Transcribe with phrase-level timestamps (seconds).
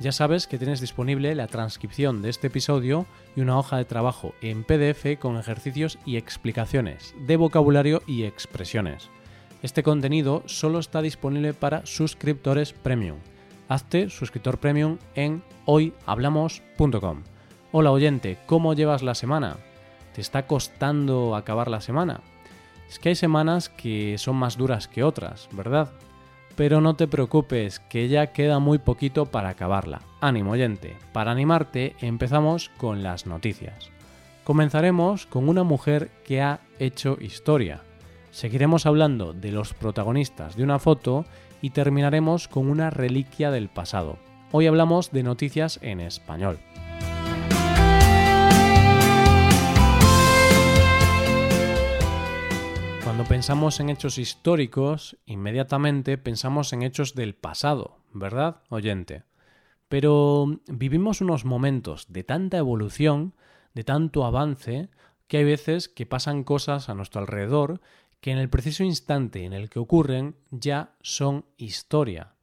[0.00, 4.32] Ya sabes que tienes disponible la transcripción de este episodio y una hoja de trabajo
[4.40, 9.10] en PDF con ejercicios y explicaciones de vocabulario y expresiones.
[9.60, 13.18] Este contenido solo está disponible para suscriptores premium.
[13.68, 17.24] Hazte suscriptor premium en hoyhablamos.com.
[17.72, 19.56] Hola oyente, ¿cómo llevas la semana?
[20.14, 22.20] ¿Te está costando acabar la semana?
[22.88, 25.90] Es que hay semanas que son más duras que otras, ¿verdad?
[26.58, 30.02] Pero no te preocupes, que ya queda muy poquito para acabarla.
[30.20, 33.92] Ánimo oyente, para animarte empezamos con las noticias.
[34.42, 37.82] Comenzaremos con una mujer que ha hecho historia.
[38.32, 41.26] Seguiremos hablando de los protagonistas de una foto
[41.62, 44.18] y terminaremos con una reliquia del pasado.
[44.50, 46.58] Hoy hablamos de noticias en español.
[53.18, 59.24] Cuando pensamos en hechos históricos, inmediatamente pensamos en hechos del pasado, ¿verdad, oyente?
[59.88, 63.34] Pero vivimos unos momentos de tanta evolución,
[63.74, 64.88] de tanto avance,
[65.26, 67.80] que hay veces que pasan cosas a nuestro alrededor
[68.20, 72.36] que en el preciso instante en el que ocurren ya son historia.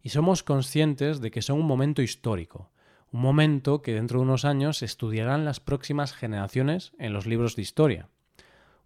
[0.00, 2.72] Y somos conscientes de que son un momento histórico,
[3.12, 7.60] un momento que dentro de unos años estudiarán las próximas generaciones en los libros de
[7.60, 8.08] historia.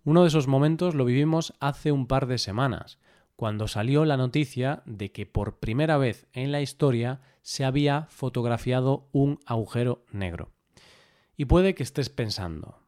[0.07, 3.01] Uno de esos momentos lo vivimos hace un par de semanas,
[3.35, 9.09] cuando salió la noticia de que por primera vez en la historia se había fotografiado
[9.11, 10.53] un agujero negro.
[11.37, 12.79] Y puede que estés pensando,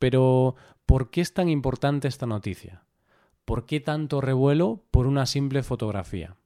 [0.00, 2.82] pero ¿por qué es tan importante esta noticia?
[3.44, 6.38] ¿Por qué tanto revuelo por una simple fotografía?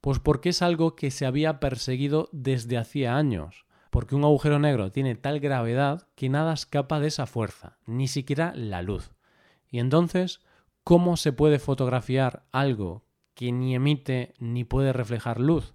[0.00, 4.92] Pues porque es algo que se había perseguido desde hacía años, porque un agujero negro
[4.92, 9.10] tiene tal gravedad que nada escapa de esa fuerza, ni siquiera la luz.
[9.70, 10.40] Y entonces,
[10.84, 13.04] ¿cómo se puede fotografiar algo
[13.34, 15.74] que ni emite ni puede reflejar luz?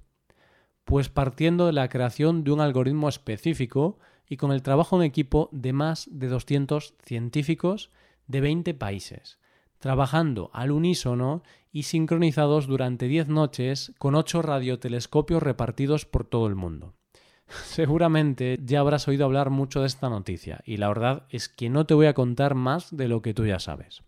[0.84, 3.98] Pues partiendo de la creación de un algoritmo específico
[4.28, 7.92] y con el trabajo en equipo de más de 200 científicos
[8.28, 9.40] de 20 países,
[9.80, 16.56] trabajando al unísono y sincronizados durante 10 noches con 8 radiotelescopios repartidos por todo el
[16.56, 16.96] mundo.
[17.66, 21.86] Seguramente ya habrás oído hablar mucho de esta noticia y la verdad es que no
[21.86, 24.04] te voy a contar más de lo que tú ya sabes.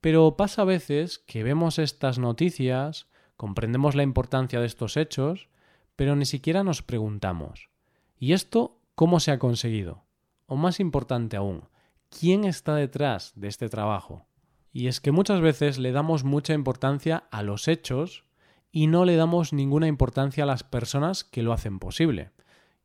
[0.00, 3.06] Pero pasa a veces que vemos estas noticias,
[3.36, 5.48] comprendemos la importancia de estos hechos,
[5.96, 7.70] pero ni siquiera nos preguntamos
[8.18, 10.04] ¿y esto cómo se ha conseguido?
[10.46, 11.64] O más importante aún,
[12.08, 14.26] ¿quién está detrás de este trabajo?
[14.72, 18.24] Y es que muchas veces le damos mucha importancia a los hechos
[18.70, 22.30] y no le damos ninguna importancia a las personas que lo hacen posible.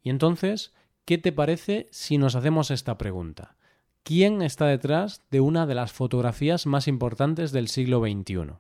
[0.04, 0.74] Y entonces,
[1.06, 3.56] ¿qué te parece si nos hacemos esta pregunta?
[4.04, 8.54] ¿Quién está detrás de una de las fotografías más importantes del siglo XXI?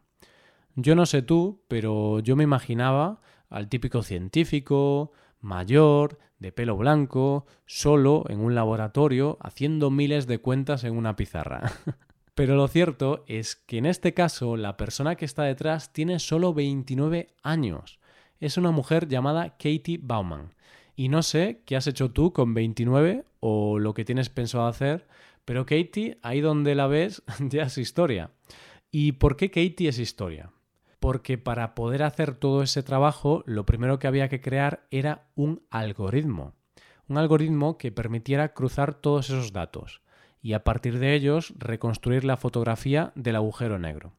[0.76, 7.46] Yo no sé tú, pero yo me imaginaba al típico científico, mayor, de pelo blanco,
[7.66, 11.72] solo en un laboratorio, haciendo miles de cuentas en una pizarra.
[12.34, 16.54] Pero lo cierto es que en este caso la persona que está detrás tiene solo
[16.54, 18.00] 29 años.
[18.40, 20.54] Es una mujer llamada Katie Bauman
[21.02, 25.08] y no sé qué has hecho tú con 29 o lo que tienes pensado hacer,
[25.46, 28.30] pero Katie, ahí donde la ves, ya es historia.
[28.92, 30.52] ¿Y por qué Katie es historia?
[31.00, 35.64] Porque para poder hacer todo ese trabajo, lo primero que había que crear era un
[35.72, 36.54] algoritmo.
[37.08, 40.04] Un algoritmo que permitiera cruzar todos esos datos
[40.40, 44.14] y a partir de ellos reconstruir la fotografía del agujero negro.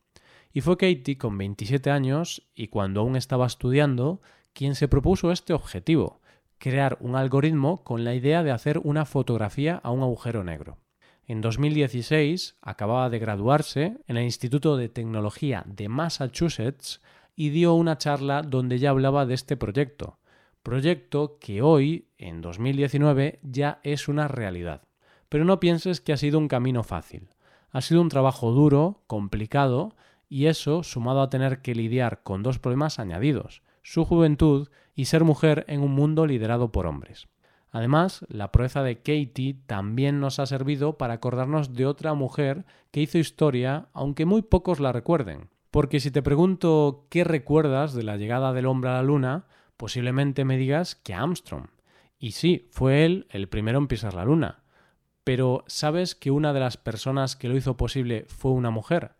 [0.52, 4.20] Y fue Katie, con 27 años y cuando aún estaba estudiando,
[4.52, 6.21] quien se propuso este objetivo,
[6.62, 10.78] crear un algoritmo con la idea de hacer una fotografía a un agujero negro.
[11.26, 17.00] En 2016 acababa de graduarse en el Instituto de Tecnología de Massachusetts
[17.34, 20.20] y dio una charla donde ya hablaba de este proyecto,
[20.62, 24.82] proyecto que hoy, en 2019, ya es una realidad.
[25.28, 27.30] Pero no pienses que ha sido un camino fácil.
[27.72, 29.96] Ha sido un trabajo duro, complicado,
[30.28, 35.24] y eso sumado a tener que lidiar con dos problemas añadidos, su juventud y ser
[35.24, 37.28] mujer en un mundo liderado por hombres.
[37.70, 43.00] Además, la proeza de Katie también nos ha servido para acordarnos de otra mujer que
[43.00, 45.48] hizo historia, aunque muy pocos la recuerden.
[45.70, 49.46] Porque si te pregunto qué recuerdas de la llegada del hombre a la luna,
[49.78, 51.68] posiblemente me digas que Armstrong.
[52.18, 54.62] Y sí, fue él el primero en pisar la luna.
[55.24, 59.12] Pero ¿sabes que una de las personas que lo hizo posible fue una mujer?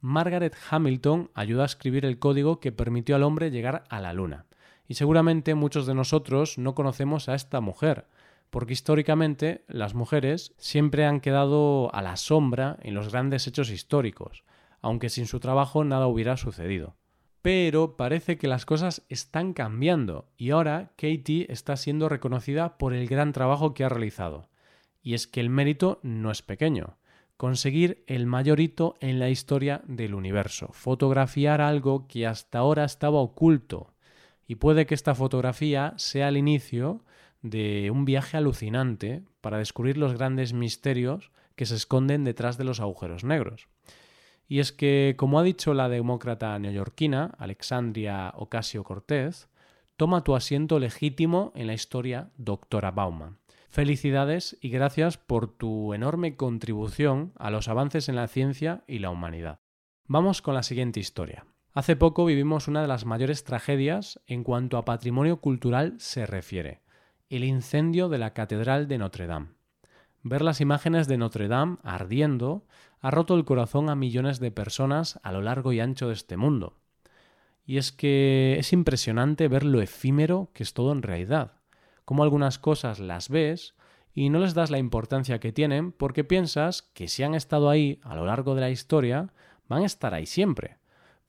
[0.00, 4.46] Margaret Hamilton ayudó a escribir el código que permitió al hombre llegar a la luna.
[4.90, 8.08] Y seguramente muchos de nosotros no conocemos a esta mujer,
[8.50, 14.42] porque históricamente las mujeres siempre han quedado a la sombra en los grandes hechos históricos,
[14.80, 16.96] aunque sin su trabajo nada hubiera sucedido.
[17.40, 23.06] Pero parece que las cosas están cambiando y ahora Katie está siendo reconocida por el
[23.06, 24.48] gran trabajo que ha realizado.
[25.04, 26.96] Y es que el mérito no es pequeño.
[27.36, 30.70] Conseguir el mayor hito en la historia del universo.
[30.72, 33.92] Fotografiar algo que hasta ahora estaba oculto.
[34.50, 37.04] Y puede que esta fotografía sea el inicio
[37.40, 42.80] de un viaje alucinante para descubrir los grandes misterios que se esconden detrás de los
[42.80, 43.68] agujeros negros.
[44.48, 49.48] Y es que, como ha dicho la demócrata neoyorquina Alexandria Ocasio Cortez,
[49.96, 53.38] toma tu asiento legítimo en la historia, doctora Bauman.
[53.68, 59.10] Felicidades y gracias por tu enorme contribución a los avances en la ciencia y la
[59.10, 59.60] humanidad.
[60.08, 61.46] Vamos con la siguiente historia.
[61.72, 66.80] Hace poco vivimos una de las mayores tragedias en cuanto a patrimonio cultural se refiere
[67.28, 69.50] el incendio de la Catedral de Notre Dame.
[70.24, 72.66] Ver las imágenes de Notre Dame ardiendo
[73.00, 76.36] ha roto el corazón a millones de personas a lo largo y ancho de este
[76.36, 76.76] mundo.
[77.64, 81.52] Y es que es impresionante ver lo efímero que es todo en realidad,
[82.04, 83.76] como algunas cosas las ves
[84.12, 88.00] y no les das la importancia que tienen porque piensas que si han estado ahí
[88.02, 89.32] a lo largo de la historia,
[89.68, 90.79] van a estar ahí siempre.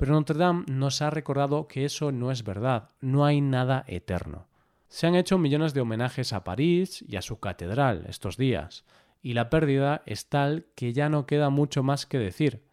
[0.02, 4.48] Pero Notre Dame nos ha recordado que eso no es verdad, no hay nada eterno.
[4.88, 8.84] Se han hecho millones de homenajes a París y a su catedral estos días,
[9.22, 12.64] y la pérdida es tal que ya no queda mucho más que decir.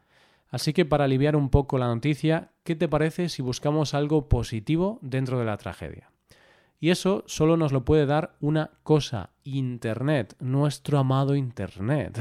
[0.49, 4.99] Así que para aliviar un poco la noticia, ¿qué te parece si buscamos algo positivo
[5.03, 6.11] dentro de la tragedia?
[6.81, 12.19] Y eso solo nos lo puede dar una cosa, Internet, nuestro amado Internet.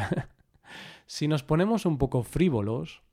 [1.06, 3.06] si nos ponemos un poco frívolos,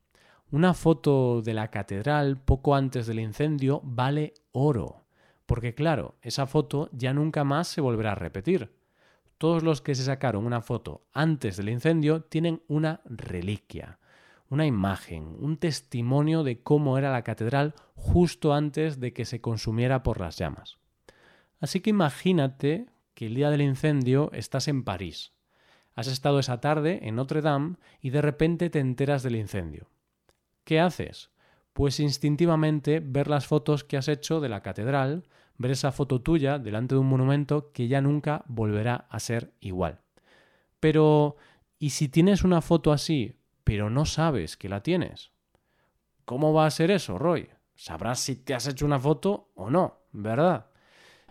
[0.50, 5.04] una foto de la catedral poco antes del incendio vale oro.
[5.46, 8.72] Porque claro, esa foto ya nunca más se volverá a repetir.
[9.38, 13.98] Todos los que se sacaron una foto antes del incendio tienen una reliquia,
[14.48, 20.02] una imagen, un testimonio de cómo era la catedral justo antes de que se consumiera
[20.02, 20.78] por las llamas.
[21.60, 25.32] Así que imagínate que el día del incendio estás en París.
[25.94, 29.88] Has estado esa tarde en Notre Dame y de repente te enteras del incendio.
[30.64, 31.30] ¿Qué haces?
[31.74, 35.24] pues instintivamente ver las fotos que has hecho de la catedral,
[35.58, 40.00] ver esa foto tuya delante de un monumento que ya nunca volverá a ser igual.
[40.80, 41.36] Pero,
[41.78, 45.32] ¿y si tienes una foto así, pero no sabes que la tienes?
[46.24, 47.48] ¿Cómo va a ser eso, Roy?
[47.74, 50.66] Sabrás si te has hecho una foto o no, ¿verdad?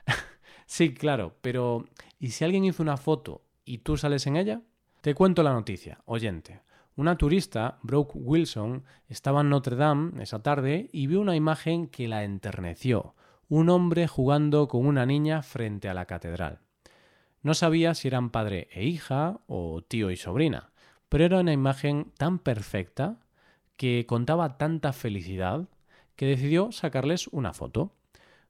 [0.65, 1.85] sí, claro, pero
[2.19, 4.62] ¿y si alguien hizo una foto y tú sales en ella?
[5.00, 6.62] Te cuento la noticia, oyente.
[6.95, 12.07] Una turista, Brooke Wilson, estaba en Notre Dame esa tarde y vio una imagen que
[12.07, 13.16] la enterneció,
[13.50, 16.60] un hombre jugando con una niña frente a la catedral.
[17.42, 20.69] No sabía si eran padre e hija o tío y sobrina,
[21.10, 23.18] pero era una imagen tan perfecta
[23.75, 25.68] que contaba tanta felicidad
[26.16, 27.95] que decidió sacarles una foto.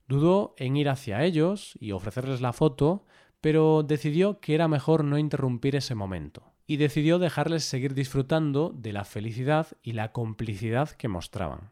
[0.09, 3.05] Dudó en ir hacia ellos y ofrecerles la foto,
[3.39, 8.93] pero decidió que era mejor no interrumpir ese momento y decidió dejarles seguir disfrutando de
[8.93, 11.71] la felicidad y la complicidad que mostraban.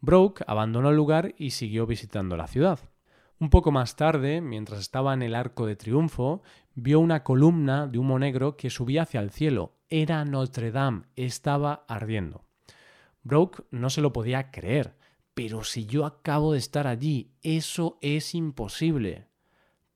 [0.00, 2.78] Broke abandonó el lugar y siguió visitando la ciudad.
[3.40, 6.42] Un poco más tarde, mientras estaba en el Arco de Triunfo,
[6.74, 9.74] vio una columna de humo negro que subía hacia el cielo.
[9.90, 12.44] Era Notre Dame, estaba ardiendo.
[13.22, 14.96] Broke no se lo podía creer.
[15.34, 19.28] Pero si yo acabo de estar allí, eso es imposible.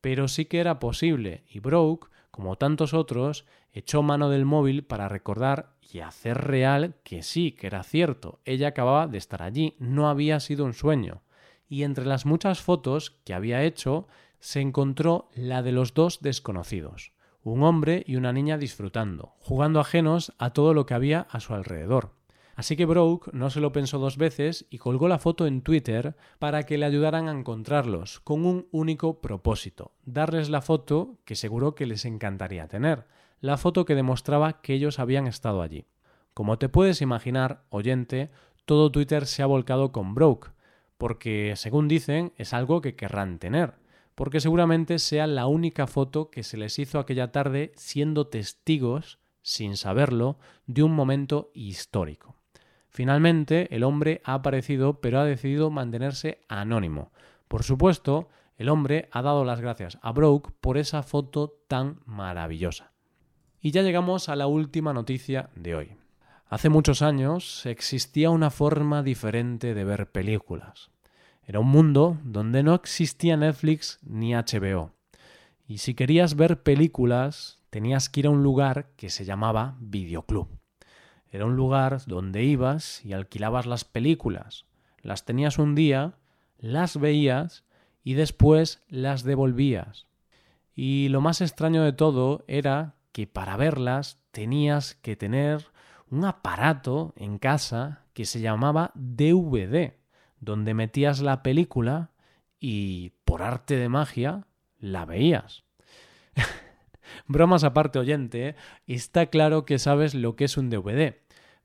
[0.00, 5.08] Pero sí que era posible, y Broke como tantos otros, echó mano del móvil para
[5.08, 10.08] recordar y hacer real que sí, que era cierto, ella acababa de estar allí, no
[10.08, 11.22] había sido un sueño.
[11.68, 14.08] Y entre las muchas fotos que había hecho,
[14.40, 17.12] se encontró la de los dos desconocidos,
[17.44, 21.52] un hombre y una niña disfrutando, jugando ajenos a todo lo que había a su
[21.54, 22.12] alrededor.
[22.54, 26.16] Así que Broke no se lo pensó dos veces y colgó la foto en Twitter
[26.38, 31.74] para que le ayudaran a encontrarlos, con un único propósito, darles la foto que seguro
[31.74, 33.06] que les encantaría tener,
[33.40, 35.86] la foto que demostraba que ellos habían estado allí.
[36.34, 38.30] Como te puedes imaginar, oyente,
[38.64, 40.50] todo Twitter se ha volcado con Broke,
[40.98, 43.74] porque, según dicen, es algo que querrán tener,
[44.14, 49.76] porque seguramente sea la única foto que se les hizo aquella tarde siendo testigos, sin
[49.76, 52.41] saberlo, de un momento histórico.
[52.92, 57.10] Finalmente, el hombre ha aparecido, pero ha decidido mantenerse anónimo.
[57.48, 62.92] Por supuesto, El hombre ha dado las gracias a Broke por esa foto tan maravillosa.
[63.60, 65.96] Y ya llegamos a la última noticia de hoy.
[66.46, 70.92] Hace muchos años existía una forma diferente de ver películas.
[71.44, 74.92] Era un mundo donde no existía Netflix ni HBO.
[75.66, 80.61] Y si querías ver películas, tenías que ir a un lugar que se llamaba Videoclub.
[81.32, 84.66] Era un lugar donde ibas y alquilabas las películas.
[85.00, 86.18] Las tenías un día,
[86.58, 87.64] las veías
[88.04, 90.06] y después las devolvías.
[90.74, 95.66] Y lo más extraño de todo era que para verlas tenías que tener
[96.10, 99.94] un aparato en casa que se llamaba DVD,
[100.38, 102.10] donde metías la película
[102.60, 104.46] y por arte de magia
[104.78, 105.64] la veías.
[107.26, 108.54] Bromas aparte, oyente,
[108.86, 111.16] está claro que sabes lo que es un DVD.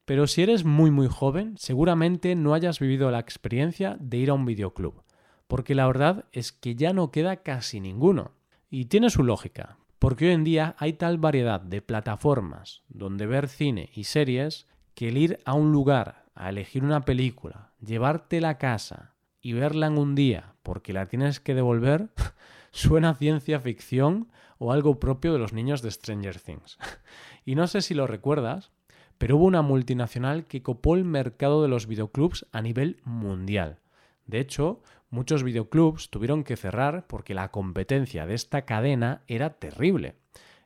[0.06, 4.34] Pero si eres muy muy joven, seguramente no hayas vivido la experiencia de ir a
[4.34, 5.04] un videoclub,
[5.48, 8.32] porque la verdad es que ya no queda casi ninguno.
[8.70, 13.50] Y tiene su lógica, porque hoy en día hay tal variedad de plataformas donde ver
[13.50, 18.58] cine y series que el ir a un lugar a elegir una película, llevarte la
[18.58, 22.10] casa y verla en un día porque la tienes que devolver,
[22.72, 26.78] suena ciencia ficción o algo propio de los niños de Stranger Things.
[27.46, 28.72] y no sé si lo recuerdas,
[29.18, 33.80] pero hubo una multinacional que copó el mercado de los videoclubs a nivel mundial.
[34.26, 40.16] De hecho, muchos videoclubs tuvieron que cerrar porque la competencia de esta cadena era terrible.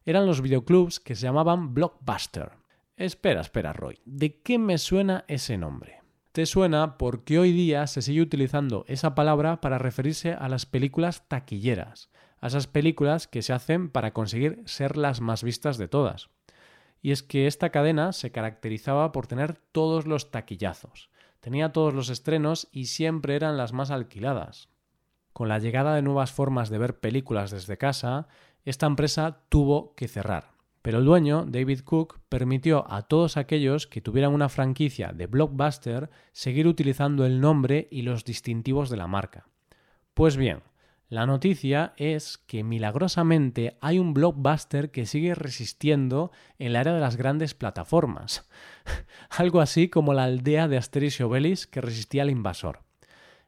[0.06, 2.52] Eran los videoclubs que se llamaban Blockbuster.
[2.98, 6.02] Espera, espera, Roy, ¿de qué me suena ese nombre?
[6.32, 11.28] Te suena porque hoy día se sigue utilizando esa palabra para referirse a las películas
[11.28, 12.11] taquilleras,
[12.42, 16.30] a esas películas que se hacen para conseguir ser las más vistas de todas.
[17.02, 21.10] Y es que esta cadena se caracterizaba por tener todos los taquillazos.
[21.40, 24.70] Tenía todos los estrenos y siempre eran las más alquiladas.
[25.34, 28.28] Con la llegada de nuevas formas de ver películas desde casa,
[28.66, 30.52] esta empresa tuvo que cerrar.
[30.82, 36.10] Pero el dueño, David Cook, permitió a todos aquellos que tuvieran una franquicia de Blockbuster
[36.32, 39.48] seguir utilizando el nombre y los distintivos de la marca.
[40.14, 40.62] Pues bien,
[41.12, 47.02] la noticia es que milagrosamente hay un blockbuster que sigue resistiendo en la era de
[47.02, 48.50] las grandes plataformas.
[49.30, 52.84] Algo así como la aldea de Asterix y Obelix que resistía al invasor.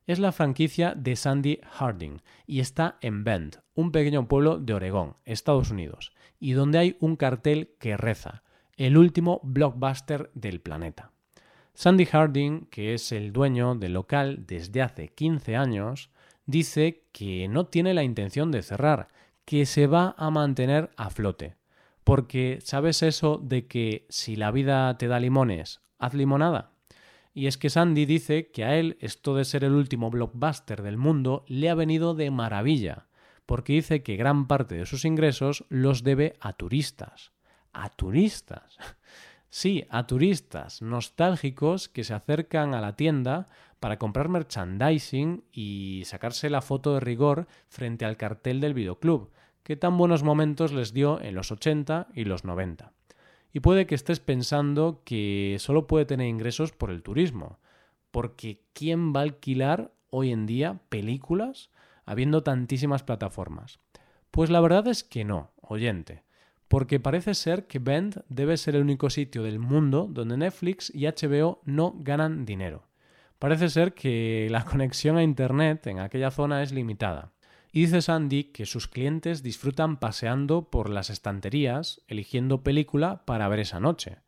[0.07, 5.15] Es la franquicia de Sandy Harding y está en Bend, un pequeño pueblo de Oregón,
[5.23, 8.43] Estados Unidos, y donde hay un cartel que reza,
[8.75, 11.13] el último blockbuster del planeta.
[11.75, 16.09] Sandy Harding, que es el dueño del local desde hace 15 años,
[16.45, 19.09] dice que no tiene la intención de cerrar,
[19.45, 21.55] que se va a mantener a flote.
[22.03, 26.71] Porque, ¿sabes eso de que si la vida te da limones, haz limonada?
[27.33, 30.97] Y es que Sandy dice que a él esto de ser el último blockbuster del
[30.97, 33.07] mundo le ha venido de maravilla,
[33.45, 37.31] porque dice que gran parte de sus ingresos los debe a turistas.
[37.71, 38.77] A turistas.
[39.55, 43.45] Sí, a turistas nostálgicos que se acercan a la tienda
[43.83, 49.29] para comprar merchandising y sacarse la foto de rigor frente al cartel del videoclub,
[49.61, 52.93] que tan buenos momentos les dio en los 80 y los 90.
[53.51, 57.59] Y puede que estés pensando que solo puede tener ingresos por el turismo,
[58.09, 61.69] porque ¿quién va a alquilar hoy en día películas
[62.05, 63.81] habiendo tantísimas plataformas?
[64.31, 66.23] Pues la verdad es que no, oyente
[66.69, 71.05] porque parece ser que Bend debe ser el único sitio del mundo donde Netflix y
[71.05, 72.87] HBO no ganan dinero.
[73.43, 77.33] Parece ser que la conexión a Internet en aquella zona es limitada.
[77.73, 83.59] Y dice Sandy que sus clientes disfrutan paseando por las estanterías, eligiendo película para ver
[83.59, 84.19] esa noche.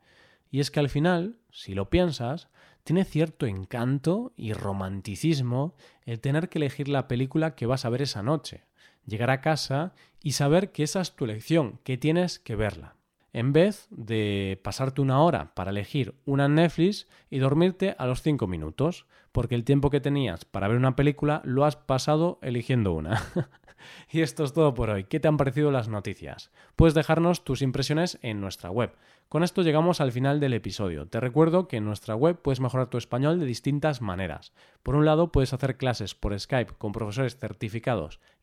[0.51, 2.49] Y es que al final, si lo piensas,
[2.83, 8.01] tiene cierto encanto y romanticismo el tener que elegir la película que vas a ver
[8.01, 8.65] esa noche
[9.05, 12.97] llegar a casa y saber que esa es tu elección, que tienes que verla.
[13.35, 18.47] En vez de pasarte una hora para elegir una Netflix y dormirte a los cinco
[18.47, 23.21] minutos, porque el tiempo que tenías para ver una película lo has pasado eligiendo una.
[24.09, 25.03] y esto es todo por hoy.
[25.03, 26.49] ¿Qué te han parecido las noticias?
[26.77, 28.95] Puedes dejarnos tus impresiones en nuestra web
[29.27, 31.07] con esto llegamos al final del episodio.
[31.07, 34.53] Te recuerdo que en nuestra web puedes mejorar tu español de distintas maneras.
[34.83, 38.19] Por un lado, puedes hacer clases por Skype con profesores certificados